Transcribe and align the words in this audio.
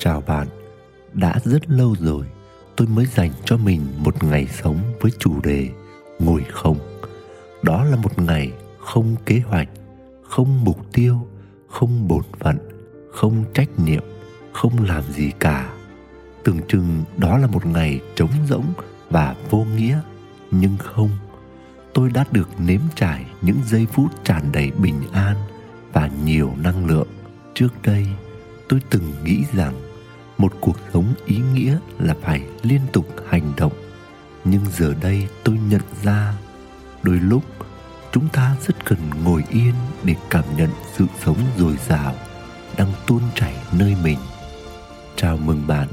Chào 0.00 0.20
bạn, 0.20 0.46
đã 1.12 1.34
rất 1.44 1.70
lâu 1.70 1.96
rồi 2.00 2.26
tôi 2.76 2.88
mới 2.88 3.06
dành 3.06 3.30
cho 3.44 3.56
mình 3.56 3.86
một 3.98 4.24
ngày 4.24 4.48
sống 4.62 4.78
với 5.00 5.10
chủ 5.18 5.40
đề 5.40 5.68
ngồi 6.18 6.44
không. 6.50 6.78
Đó 7.62 7.84
là 7.84 7.96
một 7.96 8.18
ngày 8.18 8.52
không 8.78 9.16
kế 9.26 9.40
hoạch, 9.46 9.68
không 10.22 10.64
mục 10.64 10.92
tiêu, 10.92 11.28
không 11.68 12.08
bổn 12.08 12.22
phận, 12.38 12.58
không 13.12 13.44
trách 13.54 13.78
nhiệm, 13.78 14.02
không 14.52 14.84
làm 14.84 15.02
gì 15.12 15.30
cả. 15.38 15.72
Tưởng 16.44 16.58
chừng 16.68 17.04
đó 17.16 17.38
là 17.38 17.46
một 17.46 17.66
ngày 17.66 18.00
trống 18.16 18.30
rỗng 18.48 18.72
và 19.10 19.34
vô 19.50 19.66
nghĩa, 19.76 20.00
nhưng 20.50 20.76
không. 20.76 21.10
Tôi 21.94 22.10
đã 22.10 22.24
được 22.32 22.48
nếm 22.58 22.80
trải 22.94 23.26
những 23.42 23.58
giây 23.66 23.86
phút 23.92 24.24
tràn 24.24 24.52
đầy 24.52 24.70
bình 24.70 25.02
an 25.12 25.36
và 25.92 26.10
nhiều 26.24 26.52
năng 26.62 26.86
lượng. 26.86 27.08
Trước 27.54 27.82
đây, 27.82 28.06
tôi 28.68 28.80
từng 28.90 29.12
nghĩ 29.24 29.44
rằng 29.52 29.87
một 30.38 30.52
cuộc 30.60 30.76
sống 30.92 31.14
ý 31.26 31.36
nghĩa 31.36 31.78
là 31.98 32.14
phải 32.22 32.42
liên 32.62 32.80
tục 32.92 33.06
hành 33.28 33.52
động. 33.56 33.72
Nhưng 34.44 34.62
giờ 34.76 34.94
đây 35.02 35.28
tôi 35.44 35.58
nhận 35.70 35.82
ra, 36.02 36.34
đôi 37.02 37.16
lúc 37.16 37.42
chúng 38.12 38.28
ta 38.28 38.56
rất 38.66 38.84
cần 38.84 38.98
ngồi 39.24 39.44
yên 39.50 39.74
để 40.04 40.14
cảm 40.30 40.44
nhận 40.56 40.70
sự 40.96 41.06
sống 41.24 41.38
dồi 41.56 41.76
dào 41.88 42.14
đang 42.76 42.92
tuôn 43.06 43.22
chảy 43.34 43.54
nơi 43.72 43.96
mình. 44.02 44.18
Chào 45.16 45.36
mừng 45.36 45.66
bạn 45.66 45.88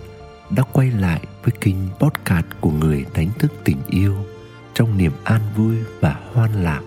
đã 0.50 0.64
quay 0.72 0.92
lại 0.92 1.22
với 1.44 1.52
kênh 1.62 1.76
podcast 2.00 2.46
của 2.62 2.72
người 2.72 3.06
đánh 3.16 3.30
thức 3.40 3.52
tình 3.64 3.78
yêu. 3.88 4.16
Trong 4.74 4.98
niềm 4.98 5.12
an 5.24 5.42
vui 5.56 5.76
và 6.00 6.16
hoan 6.34 6.64
lạc, 6.64 6.82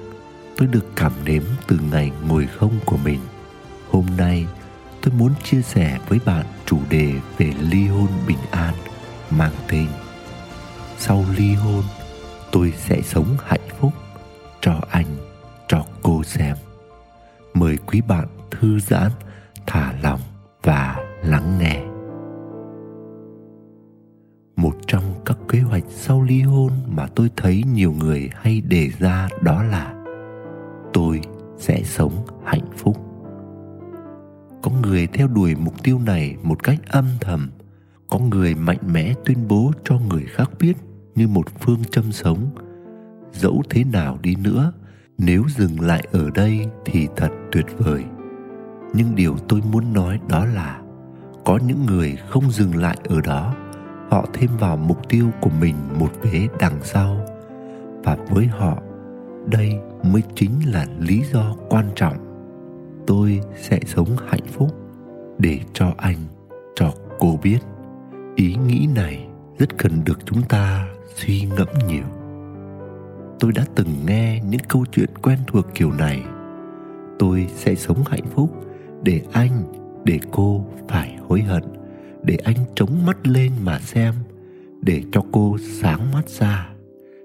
tôi 0.56 0.68
được 0.68 0.86
cảm 0.96 1.12
nếm 1.24 1.42
từ 1.66 1.78
ngày 1.90 2.12
ngồi 2.28 2.46
không 2.46 2.78
của 2.84 2.96
mình. 2.96 3.20
Hôm 3.90 4.06
nay 4.16 4.46
tôi 5.02 5.14
muốn 5.14 5.32
chia 5.42 5.62
sẻ 5.62 5.98
với 6.08 6.18
bạn 6.24 6.46
chủ 6.66 6.78
đề 6.90 7.12
về 7.38 7.52
ly 7.60 7.86
hôn 7.86 8.08
bình 8.26 8.38
an 8.50 8.74
mang 9.30 9.52
tên 9.70 9.86
sau 10.98 11.24
ly 11.36 11.54
hôn, 11.54 11.82
tôi 12.52 12.72
sẽ 12.76 13.02
sống 13.02 13.36
hạnh 13.44 13.68
phúc 13.78 13.92
cho 14.60 14.80
anh, 14.90 15.06
cho 15.68 15.84
cô 16.02 16.22
xem. 16.22 16.56
Mời 17.54 17.76
quý 17.86 18.00
bạn 18.00 18.26
thư 18.50 18.80
giãn, 18.80 19.10
thả 19.66 19.92
lòng 20.02 20.20
và 20.62 20.96
lắng 21.22 21.58
nghe. 21.60 21.82
Một 24.56 24.74
trong 24.86 25.02
các 25.26 25.36
kế 25.48 25.60
hoạch 25.60 25.84
sau 25.88 26.22
ly 26.22 26.40
hôn 26.40 26.72
mà 26.86 27.06
tôi 27.14 27.30
thấy 27.36 27.64
nhiều 27.72 27.92
người 27.92 28.30
hay 28.34 28.60
đề 28.60 28.90
ra 28.98 29.28
đó 29.42 29.62
là 29.62 29.94
tôi 30.92 31.20
sẽ 31.58 31.82
sống 31.82 32.26
hạnh 32.44 32.66
phúc 32.76 33.07
người 34.88 35.06
theo 35.06 35.28
đuổi 35.28 35.54
mục 35.54 35.82
tiêu 35.82 35.98
này 36.06 36.36
một 36.42 36.62
cách 36.62 36.78
âm 36.88 37.04
thầm. 37.20 37.50
Có 38.08 38.18
người 38.18 38.54
mạnh 38.54 38.78
mẽ 38.92 39.14
tuyên 39.24 39.48
bố 39.48 39.72
cho 39.84 39.98
người 39.98 40.24
khác 40.24 40.50
biết 40.58 40.76
như 41.14 41.28
một 41.28 41.46
phương 41.60 41.84
châm 41.90 42.12
sống. 42.12 42.50
Dẫu 43.32 43.62
thế 43.70 43.84
nào 43.84 44.18
đi 44.22 44.36
nữa, 44.36 44.72
nếu 45.18 45.44
dừng 45.56 45.80
lại 45.80 46.06
ở 46.12 46.30
đây 46.34 46.66
thì 46.84 47.08
thật 47.16 47.28
tuyệt 47.52 47.66
vời. 47.78 48.04
Nhưng 48.94 49.14
điều 49.14 49.36
tôi 49.48 49.62
muốn 49.72 49.92
nói 49.92 50.20
đó 50.28 50.44
là, 50.44 50.80
có 51.44 51.58
những 51.66 51.86
người 51.86 52.16
không 52.28 52.50
dừng 52.50 52.76
lại 52.76 52.96
ở 53.04 53.20
đó, 53.20 53.54
họ 54.10 54.26
thêm 54.32 54.50
vào 54.60 54.76
mục 54.76 55.08
tiêu 55.08 55.30
của 55.40 55.50
mình 55.60 55.74
một 55.98 56.12
vế 56.22 56.48
đằng 56.60 56.78
sau. 56.82 57.26
Và 58.04 58.16
với 58.30 58.46
họ, 58.46 58.78
đây 59.46 59.78
mới 60.04 60.22
chính 60.34 60.52
là 60.72 60.86
lý 60.98 61.22
do 61.32 61.54
quan 61.68 61.90
trọng 61.94 62.27
tôi 63.08 63.40
sẽ 63.56 63.80
sống 63.86 64.16
hạnh 64.26 64.46
phúc 64.52 64.74
để 65.38 65.60
cho 65.72 65.92
anh, 65.96 66.16
cho 66.74 66.92
cô 67.18 67.38
biết. 67.42 67.58
Ý 68.36 68.56
nghĩ 68.66 68.88
này 68.94 69.26
rất 69.58 69.78
cần 69.78 70.04
được 70.04 70.18
chúng 70.26 70.42
ta 70.42 70.88
suy 71.14 71.42
ngẫm 71.56 71.68
nhiều. 71.88 72.04
Tôi 73.40 73.52
đã 73.52 73.64
từng 73.74 73.88
nghe 74.06 74.40
những 74.50 74.60
câu 74.68 74.84
chuyện 74.92 75.08
quen 75.22 75.38
thuộc 75.46 75.66
kiểu 75.74 75.92
này. 75.92 76.22
Tôi 77.18 77.46
sẽ 77.54 77.74
sống 77.74 78.04
hạnh 78.06 78.26
phúc 78.34 78.50
để 79.02 79.22
anh, 79.32 79.62
để 80.04 80.18
cô 80.30 80.64
phải 80.88 81.16
hối 81.28 81.42
hận, 81.42 81.62
để 82.22 82.36
anh 82.44 82.56
chống 82.74 83.06
mắt 83.06 83.26
lên 83.26 83.52
mà 83.64 83.78
xem, 83.78 84.14
để 84.80 85.02
cho 85.12 85.22
cô 85.32 85.56
sáng 85.82 86.12
mắt 86.12 86.28
ra, 86.28 86.68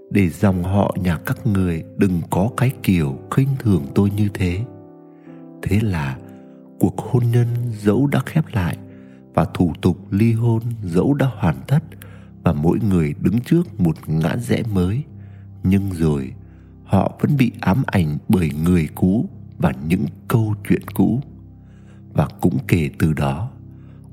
để 0.10 0.30
dòng 0.30 0.64
họ 0.64 0.96
nhà 1.04 1.18
các 1.26 1.48
người 1.48 1.84
đừng 1.98 2.22
có 2.30 2.50
cái 2.58 2.72
kiểu 2.84 3.20
khinh 3.32 3.50
thường 3.60 3.86
tôi 3.96 4.10
như 4.18 4.28
thế 4.34 4.60
thế 5.64 5.80
là 5.80 6.18
cuộc 6.80 6.98
hôn 6.98 7.24
nhân 7.32 7.48
dẫu 7.80 8.08
đã 8.08 8.20
khép 8.26 8.46
lại 8.52 8.78
và 9.34 9.46
thủ 9.54 9.74
tục 9.82 9.98
ly 10.12 10.34
hôn 10.34 10.62
dẫu 10.84 11.14
đã 11.14 11.28
hoàn 11.40 11.56
tất 11.68 11.84
và 12.44 12.54
mỗi 12.54 12.80
người 12.80 13.14
đứng 13.22 13.40
trước 13.40 13.80
một 13.80 13.96
ngã 14.08 14.38
rẽ 14.38 14.64
mới, 14.74 15.04
nhưng 15.64 15.92
rồi 15.92 16.34
họ 16.84 17.18
vẫn 17.22 17.38
bị 17.38 17.52
ám 17.60 17.84
ảnh 17.86 18.18
bởi 18.30 18.52
người 18.64 18.88
cũ 18.96 19.30
và 19.58 19.72
những 19.88 20.06
câu 20.28 20.56
chuyện 20.70 20.82
cũ. 20.94 21.22
Và 22.14 22.28
cũng 22.42 22.58
kể 22.68 22.90
từ 23.00 23.14
đó, 23.14 23.52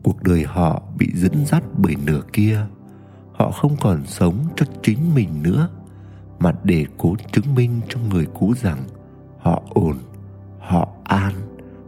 cuộc 0.02 0.22
đời 0.22 0.44
họ 0.44 0.82
bị 0.98 1.10
dẫn 1.14 1.46
dắt 1.46 1.64
bởi 1.76 1.96
nửa 2.06 2.22
kia. 2.32 2.66
Họ 3.32 3.50
không 3.50 3.76
còn 3.80 4.06
sống 4.06 4.44
cho 4.56 4.66
chính 4.82 5.14
mình 5.14 5.42
nữa, 5.42 5.68
mà 6.38 6.52
để 6.64 6.86
cố 6.98 7.16
chứng 7.32 7.54
minh 7.54 7.80
cho 7.88 8.00
người 8.10 8.26
cũ 8.34 8.54
rằng 8.62 8.84
họ 9.38 9.62
ổn, 9.70 9.98
họ 10.58 10.88
an, 11.10 11.32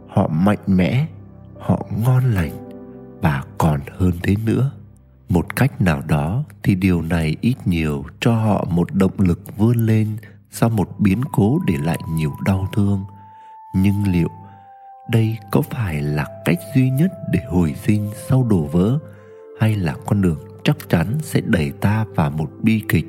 họ 0.07 0.27
mạnh 0.27 0.63
mẽ, 0.67 1.07
họ 1.59 1.85
ngon 2.05 2.23
lành 2.33 2.51
và 3.21 3.43
còn 3.57 3.79
hơn 3.97 4.11
thế 4.23 4.35
nữa. 4.45 4.71
Một 5.29 5.55
cách 5.55 5.81
nào 5.81 6.01
đó 6.07 6.43
thì 6.63 6.75
điều 6.75 7.01
này 7.01 7.35
ít 7.41 7.55
nhiều 7.65 8.03
cho 8.19 8.35
họ 8.35 8.65
một 8.69 8.93
động 8.93 9.11
lực 9.17 9.57
vươn 9.57 9.77
lên 9.77 10.07
sau 10.51 10.69
một 10.69 10.99
biến 10.99 11.21
cố 11.31 11.59
để 11.67 11.75
lại 11.83 11.99
nhiều 12.09 12.31
đau 12.45 12.67
thương. 12.73 13.03
Nhưng 13.75 14.07
liệu 14.07 14.29
đây 15.11 15.37
có 15.51 15.61
phải 15.61 16.01
là 16.01 16.27
cách 16.45 16.59
duy 16.75 16.89
nhất 16.89 17.11
để 17.31 17.39
hồi 17.49 17.75
sinh 17.83 18.09
sau 18.29 18.43
đổ 18.49 18.63
vỡ, 18.63 18.99
hay 19.59 19.75
là 19.75 19.95
con 20.05 20.21
đường 20.21 20.39
chắc 20.63 20.77
chắn 20.89 21.07
sẽ 21.21 21.41
đẩy 21.41 21.71
ta 21.71 22.05
vào 22.15 22.29
một 22.29 22.49
bi 22.61 22.81
kịch 22.89 23.07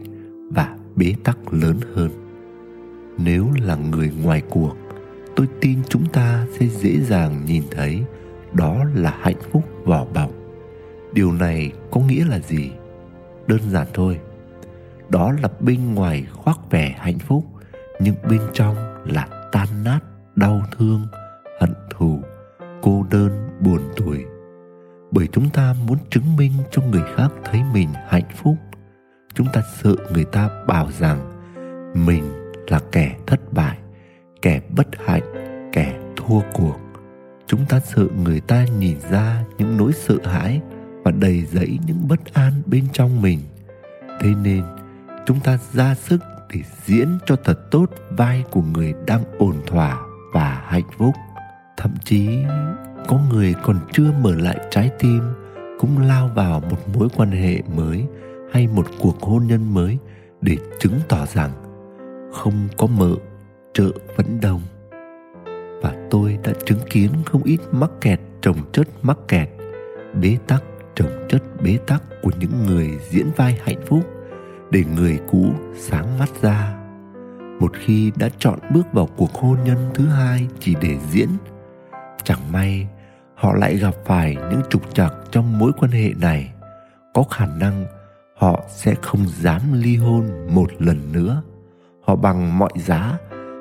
và 0.51 0.77
bế 0.97 1.15
tắc 1.25 1.53
lớn 1.53 1.81
hơn? 1.95 2.11
Nếu 3.19 3.49
là 3.61 3.77
người 3.77 4.13
ngoài 4.23 4.43
cuộc 4.51 4.77
tôi 5.37 5.49
tin 5.61 5.79
chúng 5.89 6.07
ta 6.07 6.47
sẽ 6.59 6.67
dễ 6.67 7.01
dàng 7.01 7.45
nhìn 7.47 7.63
thấy 7.71 8.03
đó 8.53 8.85
là 8.95 9.19
hạnh 9.21 9.41
phúc 9.53 9.65
vỏ 9.85 10.05
bọc. 10.15 10.31
Điều 11.13 11.33
này 11.33 11.73
có 11.91 12.01
nghĩa 12.01 12.25
là 12.25 12.39
gì? 12.39 12.71
Đơn 13.47 13.61
giản 13.71 13.87
thôi. 13.95 14.21
Đó 15.09 15.33
là 15.43 15.49
bên 15.61 15.95
ngoài 15.95 16.27
khoác 16.33 16.59
vẻ 16.71 16.95
hạnh 16.99 17.19
phúc, 17.19 17.45
nhưng 18.01 18.15
bên 18.31 18.41
trong 18.53 18.77
là 19.05 19.49
tan 19.53 19.69
nát, 19.85 20.01
đau 20.37 20.63
thương, 20.79 21.07
hận 21.61 21.75
thù, 21.91 22.21
cô 22.83 23.05
đơn, 23.11 23.49
buồn 23.61 23.81
tuổi 23.97 24.25
bởi 25.15 25.29
chúng 25.33 25.51
ta 25.51 25.75
muốn 25.87 25.99
chứng 26.11 26.37
minh 26.37 26.53
cho 26.71 26.83
người 26.83 27.03
khác 27.17 27.29
thấy 27.45 27.61
mình 27.73 27.89
hạnh 28.09 28.29
phúc, 28.43 28.57
chúng 29.35 29.47
ta 29.53 29.63
sợ 29.83 29.95
người 30.13 30.25
ta 30.25 30.51
bảo 30.67 30.89
rằng 30.99 31.33
mình 32.07 32.25
là 32.69 32.81
kẻ 32.93 32.93
kẻ 32.93 33.14
bất 34.77 34.89
hạnh, 35.07 35.23
kẻ 35.73 36.01
thua 36.17 36.41
cuộc. 36.53 36.77
Chúng 37.47 37.67
ta 37.69 37.81
sợ 37.81 38.07
người 38.25 38.41
ta 38.41 38.67
nhìn 38.79 38.97
ra 39.11 39.45
những 39.59 39.77
nỗi 39.77 39.93
sợ 39.93 40.17
hãi 40.25 40.61
và 41.03 41.11
đầy 41.11 41.45
dẫy 41.53 41.79
những 41.87 42.09
bất 42.09 42.35
an 42.35 42.53
bên 42.67 42.85
trong 42.93 43.23
mình. 43.23 43.39
Thế 44.21 44.31
nên, 44.43 44.63
chúng 45.27 45.41
ta 45.41 45.59
ra 45.73 45.95
sức 45.95 46.21
để 46.55 46.61
diễn 46.85 47.19
cho 47.27 47.37
thật 47.45 47.71
tốt 47.71 47.87
vai 48.11 48.45
của 48.51 48.63
người 48.63 48.95
đang 49.07 49.25
ổn 49.39 49.57
thỏa 49.67 49.99
và 50.33 50.63
hạnh 50.67 50.89
phúc. 50.99 51.15
Thậm 51.77 51.95
chí, 52.05 52.29
có 53.09 53.19
người 53.31 53.55
còn 53.63 53.79
chưa 53.93 54.13
mở 54.23 54.35
lại 54.35 54.59
trái 54.71 54.91
tim, 54.99 55.21
cũng 55.81 55.99
lao 55.99 56.31
vào 56.35 56.61
một 56.61 56.89
mối 56.99 57.09
quan 57.17 57.31
hệ 57.31 57.63
mới 57.77 58.07
hay 58.53 58.67
một 58.67 58.87
cuộc 59.01 59.23
hôn 59.23 59.47
nhân 59.47 59.75
mới 59.75 59.99
để 60.41 60.57
chứng 60.81 61.01
tỏ 61.09 61.27
rằng 61.27 61.51
không 62.33 62.69
có 62.77 62.87
mợ 62.87 63.17
chợ 63.75 63.91
vẫn 64.17 64.41
đông 64.43 64.61
và 65.83 65.95
tôi 66.11 66.39
đã 66.45 66.53
chứng 66.67 66.79
kiến 66.91 67.11
không 67.27 67.43
ít 67.43 67.61
mắc 67.73 67.91
kẹt, 68.01 68.21
trồng 68.41 68.57
chất 68.73 68.89
mắc 69.03 69.19
kẹt, 69.29 69.49
bế 70.21 70.39
tắc, 70.47 70.63
trồng 70.95 71.27
chất 71.29 71.43
bế 71.63 71.79
tắc 71.87 72.03
của 72.23 72.31
những 72.39 72.67
người 72.67 72.91
diễn 73.11 73.31
vai 73.37 73.59
hạnh 73.65 73.81
phúc, 73.87 74.01
để 74.71 74.85
người 74.97 75.21
cũ 75.31 75.53
sáng 75.77 76.19
mắt 76.19 76.29
ra. 76.43 76.77
Một 77.61 77.73
khi 77.75 78.13
đã 78.17 78.29
chọn 78.39 78.59
bước 78.75 78.93
vào 78.93 79.09
cuộc 79.17 79.33
hôn 79.35 79.59
nhân 79.65 79.91
thứ 79.95 80.07
hai 80.07 80.49
chỉ 80.61 80.75
để 80.81 80.99
diễn, 81.11 81.29
chẳng 82.25 82.53
may 82.53 82.89
họ 83.35 83.55
lại 83.55 83.77
gặp 83.77 83.95
phải 84.05 84.37
những 84.51 84.63
trục 84.71 84.95
trặc 84.95 85.13
trong 85.31 85.59
mối 85.59 85.73
quan 85.79 85.91
hệ 85.91 86.11
này. 86.21 86.53
Có 87.15 87.23
khả 87.23 87.47
năng 87.47 87.85
họ 88.37 88.65
sẽ 88.69 88.95
không 89.03 89.27
dám 89.29 89.61
ly 89.73 89.97
hôn 89.97 90.31
một 90.51 90.71
lần 90.79 91.13
nữa. 91.13 91.43
Họ 92.03 92.17
bằng 92.17 92.59
mọi 92.59 92.71
giá 92.77 93.19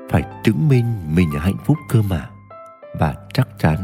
phải 0.10 0.24
chứng 0.44 0.70
minh 0.70 0.86
mình 1.16 1.30
hạnh 1.40 1.58
phúc 1.66 1.78
cơ 1.90 2.02
mà. 2.10 2.30
Và 3.00 3.16
chắc 3.34 3.48
chắn 3.60 3.78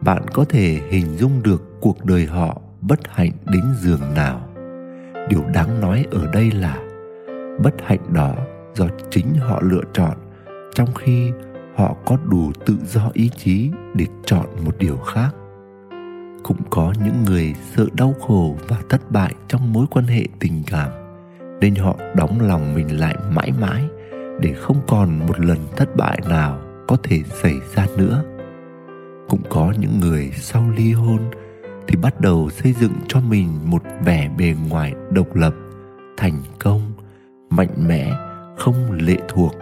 bạn 0.00 0.22
có 0.32 0.44
thể 0.44 0.80
hình 0.90 1.16
dung 1.16 1.42
được 1.42 1.80
cuộc 1.80 2.04
đời 2.04 2.26
họ 2.26 2.60
bất 2.80 3.00
hạnh 3.08 3.32
đến 3.44 3.62
giường 3.80 4.14
nào. 4.14 4.40
Điều 5.28 5.44
đáng 5.54 5.80
nói 5.80 6.06
ở 6.10 6.26
đây 6.32 6.50
là 6.50 6.78
bất 7.62 7.74
hạnh 7.86 8.12
đó 8.12 8.34
do 8.74 8.86
chính 9.10 9.34
họ 9.34 9.60
lựa 9.62 9.82
chọn, 9.92 10.16
trong 10.74 10.94
khi 10.94 11.32
họ 11.76 11.96
có 12.04 12.16
đủ 12.30 12.52
tự 12.66 12.76
do 12.86 13.10
ý 13.12 13.30
chí 13.36 13.70
để 13.94 14.06
chọn 14.24 14.46
một 14.64 14.78
điều 14.78 14.96
khác. 14.96 15.30
Cũng 16.42 16.62
có 16.70 16.94
những 17.04 17.24
người 17.26 17.54
sợ 17.76 17.86
đau 17.92 18.14
khổ 18.26 18.56
và 18.68 18.76
thất 18.88 19.10
bại 19.10 19.34
trong 19.48 19.72
mối 19.72 19.86
quan 19.90 20.06
hệ 20.06 20.24
tình 20.38 20.62
cảm, 20.66 20.90
nên 21.60 21.74
họ 21.74 21.96
đóng 22.16 22.40
lòng 22.40 22.74
mình 22.74 23.00
lại 23.00 23.16
mãi 23.30 23.52
mãi 23.60 23.84
để 24.40 24.54
không 24.54 24.80
còn 24.86 25.26
một 25.26 25.40
lần 25.40 25.58
thất 25.76 25.96
bại 25.96 26.20
nào 26.28 26.58
có 26.88 26.96
thể 27.02 27.22
xảy 27.42 27.54
ra 27.74 27.86
nữa. 27.96 28.24
Cũng 29.28 29.42
có 29.48 29.74
những 29.78 30.00
người 30.00 30.30
sau 30.34 30.70
ly 30.76 30.92
hôn 30.92 31.18
thì 31.88 31.96
bắt 31.96 32.20
đầu 32.20 32.50
xây 32.50 32.72
dựng 32.72 32.92
cho 33.08 33.20
mình 33.20 33.48
một 33.64 33.82
vẻ 34.04 34.30
bề 34.38 34.54
ngoài 34.68 34.94
độc 35.10 35.34
lập, 35.34 35.54
thành 36.16 36.42
công, 36.58 36.92
mạnh 37.50 37.88
mẽ, 37.88 38.12
không 38.58 38.92
lệ 38.92 39.16
thuộc 39.28 39.54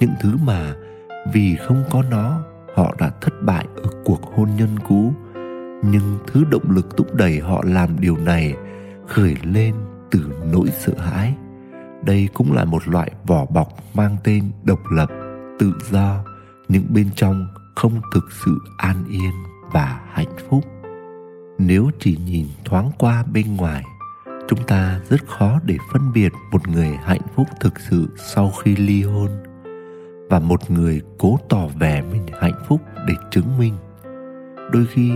những 0.00 0.12
thứ 0.20 0.36
mà 0.44 0.74
vì 1.32 1.56
không 1.56 1.84
có 1.90 2.02
nó, 2.10 2.44
họ 2.74 2.94
đã 2.98 3.10
thất 3.20 3.34
bại 3.42 3.66
ở 3.76 3.90
cuộc 4.04 4.34
hôn 4.34 4.48
nhân 4.56 4.68
cũ. 4.88 5.12
Nhưng 5.84 6.18
thứ 6.26 6.44
động 6.50 6.70
lực 6.70 6.96
thúc 6.96 7.14
đẩy 7.14 7.40
họ 7.40 7.62
làm 7.66 8.00
điều 8.00 8.16
này 8.16 8.54
khởi 9.06 9.36
lên 9.42 9.74
từ 10.10 10.20
nỗi 10.52 10.68
sợ 10.78 10.92
hãi 10.98 11.34
đây 12.04 12.28
cũng 12.34 12.52
là 12.52 12.64
một 12.64 12.88
loại 12.88 13.12
vỏ 13.26 13.46
bọc 13.46 13.68
mang 13.94 14.16
tên 14.24 14.50
độc 14.64 14.80
lập, 14.90 15.10
tự 15.58 15.72
do 15.90 16.24
nhưng 16.68 16.84
bên 16.94 17.10
trong 17.14 17.46
không 17.76 18.00
thực 18.14 18.24
sự 18.44 18.58
an 18.76 19.04
yên 19.08 19.32
và 19.72 20.00
hạnh 20.12 20.36
phúc. 20.48 20.64
Nếu 21.58 21.90
chỉ 22.00 22.18
nhìn 22.26 22.46
thoáng 22.64 22.90
qua 22.98 23.24
bên 23.32 23.56
ngoài, 23.56 23.84
chúng 24.48 24.62
ta 24.66 25.00
rất 25.08 25.26
khó 25.26 25.60
để 25.64 25.76
phân 25.92 26.12
biệt 26.12 26.32
một 26.52 26.68
người 26.68 26.98
hạnh 27.04 27.20
phúc 27.34 27.46
thực 27.60 27.80
sự 27.80 28.08
sau 28.16 28.50
khi 28.50 28.76
ly 28.76 29.02
hôn 29.02 29.28
và 30.30 30.38
một 30.38 30.70
người 30.70 31.00
cố 31.18 31.38
tỏ 31.48 31.66
vẻ 31.78 32.02
mình 32.12 32.26
hạnh 32.40 32.62
phúc 32.68 32.80
để 33.06 33.14
chứng 33.30 33.58
minh. 33.58 33.74
Đôi 34.72 34.86
khi, 34.86 35.12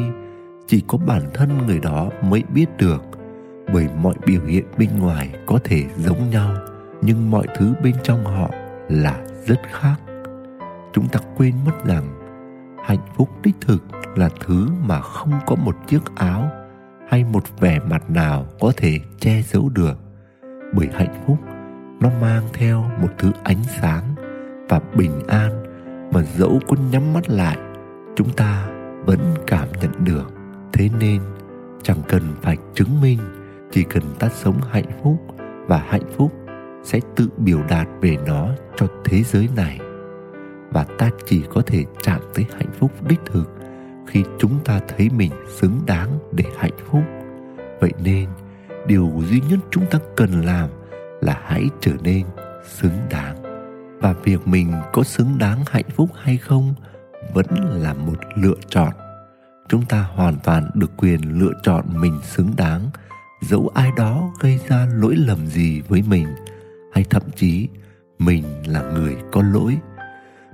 chỉ 0.67 0.83
có 0.89 0.99
bản 0.99 1.23
thân 1.35 1.67
người 1.67 1.79
đó 1.81 2.11
mới 2.23 2.43
biết 2.55 2.67
được, 2.79 3.03
bởi 3.73 3.89
mọi 4.03 4.15
biểu 4.27 4.41
hiện 4.47 4.65
bên 4.79 4.89
ngoài 4.99 5.31
có 5.47 5.59
thể 5.65 5.85
giống 5.97 6.31
nhau 6.31 6.57
nhưng 7.03 7.31
mọi 7.31 7.47
thứ 7.57 7.75
bên 7.83 7.95
trong 8.03 8.25
họ 8.25 8.51
là 8.89 9.21
rất 9.47 9.61
khác. 9.73 9.95
Chúng 10.93 11.09
ta 11.09 11.21
quên 11.37 11.55
mất 11.67 11.85
rằng 11.85 12.05
hạnh 12.85 13.07
phúc 13.17 13.29
đích 13.43 13.55
thực 13.61 13.85
là 14.17 14.29
thứ 14.41 14.69
mà 14.87 15.01
không 15.01 15.33
có 15.47 15.57
một 15.57 15.77
chiếc 15.87 16.03
áo 16.15 16.51
hay 17.09 17.25
một 17.25 17.61
vẻ 17.61 17.79
mặt 17.91 18.11
nào 18.11 18.47
có 18.61 18.73
thể 18.77 18.99
che 19.21 19.43
giấu 19.43 19.69
được, 19.69 19.99
bởi 20.75 20.89
hạnh 20.95 21.23
phúc 21.27 21.39
nó 22.01 22.11
mang 22.21 22.43
theo 22.53 22.85
một 23.03 23.09
thứ 23.19 23.31
ánh 23.43 23.63
sáng 23.81 24.15
và 24.69 24.81
bình 24.95 25.27
an 25.29 25.63
mà 26.13 26.23
dẫu 26.23 26.61
có 26.69 26.77
nhắm 26.91 27.13
mắt 27.13 27.29
lại, 27.29 27.59
chúng 28.17 28.31
ta 28.31 28.67
vẫn 29.05 29.19
cảm 29.47 29.69
nhận 29.81 30.05
được. 30.05 30.33
Thế 30.73 30.89
nên, 31.01 31.21
chẳng 31.83 31.99
cần 32.09 32.23
phải 32.43 32.57
chứng 32.75 33.01
minh 33.01 33.19
chỉ 33.71 33.85
cần 33.85 34.03
ta 34.19 34.29
sống 34.29 34.57
hạnh 34.71 35.01
phúc 35.03 35.17
và 35.67 35.79
hạnh 35.89 36.11
phúc 36.17 36.33
sẽ 36.85 37.01
tự 37.17 37.29
biểu 37.37 37.63
đạt 37.69 37.89
về 38.01 38.17
nó 38.27 38.49
cho 38.77 38.87
thế 39.05 39.23
giới 39.23 39.49
này. 39.57 39.79
Và 40.71 40.87
ta 40.99 41.11
chỉ 41.27 41.43
có 41.51 41.63
thể 41.67 41.85
chạm 42.03 42.21
tới 42.35 42.47
hạnh 42.59 42.73
phúc 42.79 42.93
đích 43.09 43.21
thực 43.27 43.51
khi 44.07 44.25
chúng 44.39 44.59
ta 44.65 44.81
thấy 44.89 45.09
mình 45.17 45.33
xứng 45.49 45.81
đáng 45.87 46.19
để 46.33 46.45
hạnh 46.59 46.77
phúc. 46.91 47.03
Vậy 47.81 47.93
nên, 48.05 48.29
điều 48.87 49.13
duy 49.31 49.41
nhất 49.51 49.59
chúng 49.71 49.87
ta 49.91 49.99
cần 50.17 50.31
làm 50.45 50.69
là 51.21 51.41
hãy 51.45 51.69
trở 51.81 51.93
nên 52.03 52.27
xứng 52.67 52.99
đáng. 53.11 53.37
Và 54.01 54.13
việc 54.13 54.49
mình 54.49 54.73
có 54.93 55.03
xứng 55.03 55.39
đáng 55.39 55.59
hạnh 55.67 55.91
phúc 55.97 56.11
hay 56.23 56.37
không 56.37 56.75
vẫn 57.35 57.47
là 57.83 57.95
một 57.95 58.17
lựa 58.37 58.57
chọn. 58.69 58.93
Chúng 59.69 59.85
ta 59.87 60.03
hoàn 60.03 60.35
toàn 60.45 60.71
được 60.75 60.91
quyền 60.97 61.41
lựa 61.41 61.53
chọn 61.63 61.85
mình 62.01 62.19
xứng 62.23 62.51
đáng, 62.57 62.91
dẫu 63.41 63.71
ai 63.75 63.91
đó 63.97 64.33
gây 64.41 64.61
ra 64.69 64.89
lỗi 64.95 65.15
lầm 65.17 65.47
gì 65.47 65.81
với 65.81 66.03
mình 66.09 66.27
hay 66.93 67.05
thậm 67.11 67.23
chí 67.37 67.69
mình 68.19 68.45
là 68.67 68.83
người 68.83 69.17
có 69.33 69.43
lỗi. 69.43 69.79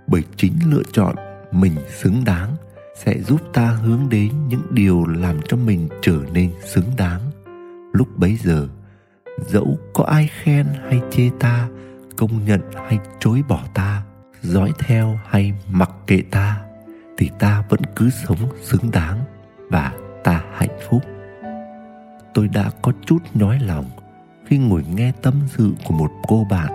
Bởi 0.06 0.22
chính 0.36 0.54
lựa 0.70 0.82
chọn 0.92 1.14
mình 1.52 1.76
xứng 1.88 2.24
đáng 2.24 2.56
sẽ 3.04 3.18
giúp 3.18 3.40
ta 3.52 3.66
hướng 3.66 4.08
đến 4.10 4.48
những 4.48 4.62
điều 4.70 5.06
làm 5.06 5.40
cho 5.48 5.56
mình 5.56 5.88
trở 6.02 6.18
nên 6.32 6.52
xứng 6.64 6.90
đáng. 6.96 7.20
Lúc 7.92 8.08
bấy 8.16 8.36
giờ, 8.36 8.68
dẫu 9.46 9.78
có 9.94 10.04
ai 10.04 10.30
khen 10.42 10.66
hay 10.88 11.00
chê 11.10 11.30
ta, 11.40 11.68
công 12.16 12.44
nhận 12.44 12.60
hay 12.74 12.98
chối 13.20 13.42
bỏ 13.48 13.64
ta, 13.74 14.02
dõi 14.42 14.72
theo 14.78 15.18
hay 15.26 15.52
mặc 15.70 15.90
kệ 16.06 16.22
ta, 16.30 16.60
thì 17.18 17.30
ta 17.38 17.64
vẫn 17.68 17.80
cứ 17.96 18.10
sống 18.10 18.52
xứng 18.62 18.90
đáng 18.92 19.18
và 19.70 19.92
ta 20.24 20.44
hạnh 20.54 20.78
phúc. 20.88 21.02
Tôi 22.34 22.48
đã 22.48 22.70
có 22.82 22.92
chút 23.06 23.18
nhói 23.34 23.58
lòng 23.58 23.84
khi 24.48 24.58
ngồi 24.58 24.84
nghe 24.94 25.12
tâm 25.22 25.34
sự 25.46 25.72
của 25.84 25.94
một 25.94 26.10
cô 26.28 26.46
bạn. 26.50 26.72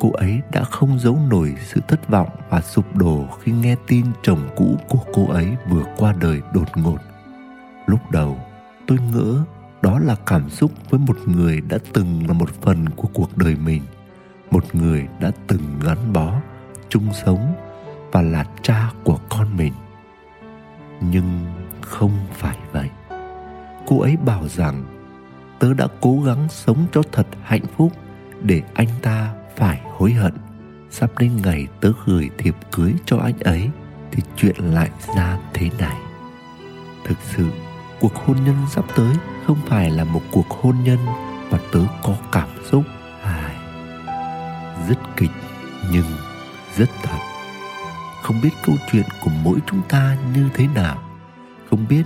Cô 0.00 0.10
ấy 0.12 0.40
đã 0.52 0.64
không 0.64 0.98
giấu 0.98 1.18
nổi 1.30 1.54
sự 1.64 1.80
thất 1.88 2.08
vọng 2.08 2.28
và 2.50 2.60
sụp 2.60 2.96
đổ 2.96 3.24
khi 3.42 3.52
nghe 3.52 3.76
tin 3.86 4.06
chồng 4.22 4.48
cũ 4.56 4.76
của 4.88 4.98
cô 5.12 5.28
ấy 5.28 5.56
vừa 5.70 5.84
qua 5.96 6.14
đời 6.20 6.40
đột 6.54 6.76
ngột. 6.76 6.98
Lúc 7.86 8.10
đầu, 8.10 8.38
tôi 8.86 8.98
ngỡ 9.12 9.44
đó 9.82 9.98
là 9.98 10.16
cảm 10.26 10.50
xúc 10.50 10.70
với 10.90 11.00
một 11.00 11.16
người 11.26 11.60
đã 11.60 11.78
từng 11.92 12.26
là 12.26 12.32
một 12.32 12.50
phần 12.62 12.88
của 12.88 13.08
cuộc 13.14 13.36
đời 13.36 13.56
mình, 13.56 13.82
một 14.50 14.74
người 14.74 15.06
đã 15.20 15.30
từng 15.46 15.80
gắn 15.84 16.12
bó, 16.12 16.34
chung 16.88 17.08
sống 17.24 17.54
và 18.12 18.22
là 18.22 18.44
cha 18.62 18.90
của 19.04 19.18
con 19.28 19.56
mình. 19.56 19.72
Nhưng 21.00 21.44
không 21.80 22.12
phải 22.32 22.58
vậy. 22.72 22.90
Cô 23.86 24.00
ấy 24.00 24.16
bảo 24.16 24.48
rằng 24.48 24.95
tớ 25.58 25.74
đã 25.74 25.86
cố 26.00 26.22
gắng 26.26 26.48
sống 26.50 26.86
cho 26.92 27.02
thật 27.12 27.26
hạnh 27.42 27.66
phúc 27.76 27.92
để 28.42 28.62
anh 28.74 28.88
ta 29.02 29.32
phải 29.56 29.80
hối 29.84 30.12
hận. 30.12 30.32
Sắp 30.90 31.18
đến 31.18 31.32
ngày 31.42 31.66
tớ 31.80 31.92
gửi 32.06 32.30
thiệp 32.38 32.56
cưới 32.72 32.94
cho 33.06 33.18
anh 33.18 33.38
ấy 33.38 33.70
thì 34.12 34.22
chuyện 34.36 34.56
lại 34.56 34.90
ra 35.16 35.38
thế 35.54 35.70
này. 35.78 35.96
Thực 37.04 37.18
sự, 37.22 37.46
cuộc 38.00 38.14
hôn 38.14 38.44
nhân 38.44 38.56
sắp 38.70 38.84
tới 38.96 39.14
không 39.46 39.58
phải 39.66 39.90
là 39.90 40.04
một 40.04 40.22
cuộc 40.30 40.50
hôn 40.50 40.76
nhân 40.84 40.98
mà 41.50 41.58
tớ 41.72 41.80
có 42.02 42.16
cảm 42.32 42.48
xúc. 42.70 42.84
Hài 43.22 43.56
rất 44.88 44.98
kịch 45.16 45.30
nhưng 45.92 46.04
rất 46.76 46.90
thật. 47.02 47.18
Không 48.22 48.40
biết 48.42 48.50
câu 48.66 48.76
chuyện 48.92 49.06
của 49.24 49.30
mỗi 49.44 49.58
chúng 49.66 49.82
ta 49.88 50.16
như 50.34 50.48
thế 50.54 50.66
nào. 50.74 51.02
Không 51.70 51.86
biết 51.88 52.02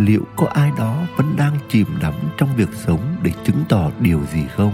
liệu 0.00 0.26
có 0.36 0.46
ai 0.46 0.70
đó 0.78 1.06
vẫn 1.16 1.36
đang 1.36 1.56
chìm 1.68 1.86
đắm 2.02 2.14
trong 2.36 2.48
việc 2.56 2.68
sống 2.74 3.16
để 3.22 3.32
chứng 3.44 3.64
tỏ 3.68 3.90
điều 4.00 4.24
gì 4.26 4.46
không? 4.56 4.72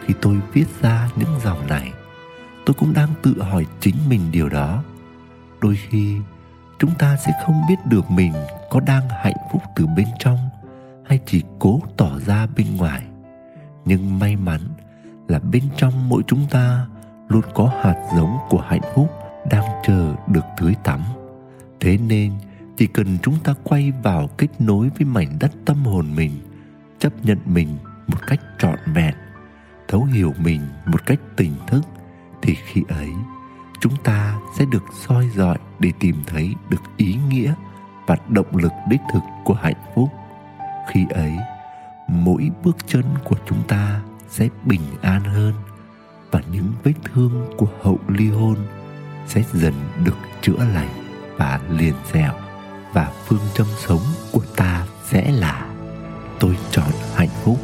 Khi 0.00 0.14
tôi 0.22 0.36
viết 0.52 0.66
ra 0.82 1.08
những 1.16 1.40
dòng 1.44 1.66
này, 1.66 1.92
tôi 2.66 2.74
cũng 2.78 2.94
đang 2.94 3.08
tự 3.22 3.42
hỏi 3.42 3.66
chính 3.80 3.94
mình 4.08 4.20
điều 4.32 4.48
đó. 4.48 4.82
Đôi 5.60 5.76
khi, 5.76 6.16
chúng 6.78 6.90
ta 6.98 7.16
sẽ 7.16 7.32
không 7.46 7.62
biết 7.68 7.86
được 7.86 8.10
mình 8.10 8.32
có 8.70 8.80
đang 8.80 9.08
hạnh 9.08 9.36
phúc 9.52 9.62
từ 9.76 9.86
bên 9.96 10.06
trong 10.18 10.38
hay 11.06 11.20
chỉ 11.26 11.42
cố 11.58 11.80
tỏ 11.96 12.18
ra 12.26 12.46
bên 12.56 12.76
ngoài. 12.76 13.02
Nhưng 13.84 14.18
may 14.18 14.36
mắn 14.36 14.60
là 15.28 15.38
bên 15.38 15.62
trong 15.76 16.08
mỗi 16.08 16.22
chúng 16.26 16.46
ta 16.50 16.86
luôn 17.28 17.42
có 17.54 17.70
hạt 17.82 18.08
giống 18.16 18.38
của 18.48 18.60
hạnh 18.60 18.92
phúc 18.94 19.10
đang 19.50 19.64
chờ 19.86 20.14
được 20.26 20.44
tưới 20.56 20.74
tắm. 20.84 21.00
Thế 21.80 21.98
nên 22.08 22.32
chỉ 22.76 22.86
cần 22.86 23.18
chúng 23.22 23.38
ta 23.44 23.54
quay 23.64 23.92
vào 24.02 24.28
kết 24.28 24.60
nối 24.60 24.90
với 24.98 25.06
mảnh 25.06 25.36
đất 25.40 25.52
tâm 25.64 25.84
hồn 25.84 26.16
mình, 26.16 26.32
chấp 26.98 27.12
nhận 27.24 27.38
mình 27.46 27.68
một 28.06 28.26
cách 28.26 28.40
trọn 28.58 28.78
vẹn, 28.94 29.14
thấu 29.88 30.04
hiểu 30.04 30.32
mình 30.38 30.60
một 30.86 31.06
cách 31.06 31.20
tỉnh 31.36 31.54
thức, 31.66 31.84
thì 32.42 32.54
khi 32.54 32.82
ấy, 32.88 33.10
chúng 33.80 33.96
ta 34.04 34.38
sẽ 34.58 34.64
được 34.64 34.84
soi 35.06 35.30
dọi 35.36 35.58
để 35.78 35.92
tìm 36.00 36.16
thấy 36.26 36.54
được 36.70 36.82
ý 36.96 37.16
nghĩa 37.28 37.54
và 38.06 38.16
động 38.28 38.56
lực 38.56 38.72
đích 38.88 39.00
thực 39.12 39.22
của 39.44 39.54
hạnh 39.54 39.82
phúc. 39.94 40.08
Khi 40.92 41.06
ấy, 41.10 41.36
mỗi 42.08 42.50
bước 42.64 42.76
chân 42.86 43.04
của 43.24 43.36
chúng 43.46 43.62
ta 43.68 44.00
sẽ 44.28 44.48
bình 44.64 44.82
an 45.02 45.24
hơn 45.24 45.54
và 46.30 46.40
những 46.52 46.72
vết 46.82 46.94
thương 47.04 47.54
của 47.56 47.68
hậu 47.82 47.98
ly 48.08 48.30
hôn 48.30 48.56
sẽ 49.26 49.42
dần 49.52 49.74
được 50.04 50.16
chữa 50.42 50.58
lành 50.74 50.88
và 51.36 51.60
liền 51.70 51.94
dẻo 52.12 52.43
và 52.94 53.12
phương 53.26 53.40
châm 53.54 53.66
sống 53.86 54.02
của 54.32 54.44
ta 54.56 54.86
sẽ 55.10 55.32
là 55.32 55.74
tôi 56.40 56.56
chọn 56.70 56.90
hạnh 57.14 57.28
phúc 57.44 57.58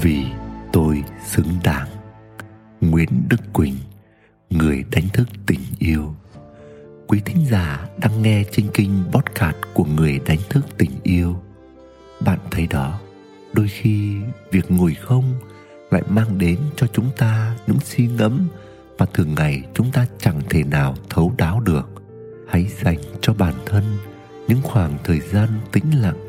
vì 0.00 0.24
tôi 0.72 1.04
xứng 1.26 1.58
đáng. 1.64 1.88
Nguyễn 2.80 3.08
đức 3.28 3.40
quỳnh, 3.52 3.76
người 4.50 4.84
đánh 4.90 5.08
thức 5.12 5.28
tình 5.46 5.60
yêu. 5.78 6.14
Quý 7.06 7.20
thính 7.24 7.46
giả 7.50 7.86
đang 7.98 8.22
nghe 8.22 8.44
trên 8.52 8.68
kênh 8.74 8.90
podcast 9.12 9.56
của 9.74 9.84
người 9.84 10.20
đánh 10.26 10.38
thức 10.50 10.66
tình 10.78 10.90
yêu. 11.02 11.36
Bạn 12.20 12.38
thấy 12.50 12.66
đó, 12.66 13.00
đôi 13.52 13.68
khi 13.68 14.16
việc 14.50 14.70
ngồi 14.70 14.94
không 14.94 15.34
lại 15.90 16.02
mang 16.08 16.38
đến 16.38 16.58
cho 16.76 16.86
chúng 16.86 17.10
ta 17.16 17.56
những 17.66 17.80
suy 17.80 18.06
ngẫm 18.06 18.48
mà 18.98 19.06
thường 19.14 19.34
ngày 19.34 19.62
chúng 19.74 19.90
ta 19.92 20.06
chẳng 20.18 20.40
thể 20.50 20.64
nào 20.64 20.94
thấu 21.10 21.34
đáo 21.38 21.60
được. 21.60 21.90
Hãy 22.48 22.66
dành 22.82 22.98
cho 23.20 23.34
bản 23.34 23.54
thân 23.66 23.84
những 24.48 24.62
khoảng 24.62 24.98
thời 25.04 25.20
gian 25.20 25.48
tĩnh 25.72 26.02
lặng 26.02 26.28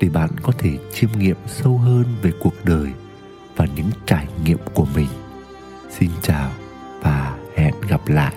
để 0.00 0.08
bạn 0.08 0.30
có 0.42 0.52
thể 0.58 0.78
chiêm 0.92 1.10
nghiệm 1.18 1.36
sâu 1.46 1.78
hơn 1.78 2.04
về 2.22 2.32
cuộc 2.40 2.54
đời 2.64 2.88
và 3.56 3.66
những 3.76 3.90
trải 4.06 4.26
nghiệm 4.44 4.58
của 4.74 4.86
mình. 4.94 5.08
Xin 5.90 6.10
chào 6.22 6.50
và 7.02 7.36
hẹn 7.56 7.74
gặp 7.88 8.08
lại. 8.08 8.34